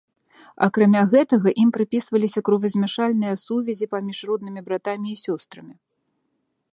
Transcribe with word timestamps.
Акрамя 0.67 1.01
гэтага, 1.11 1.49
ім 1.63 1.69
прыпісваліся 1.75 2.43
кровазмяшальныя 2.47 3.33
сувязі 3.43 3.85
паміж 3.95 4.17
роднымі 4.31 4.61
братамі 4.71 5.07
і 5.17 5.21
сёстрамі. 5.25 5.75